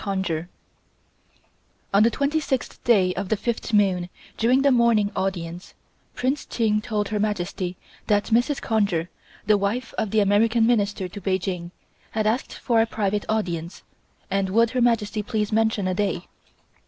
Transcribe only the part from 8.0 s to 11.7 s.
that Mrs. Conger, the wife of the American Minister to Peking,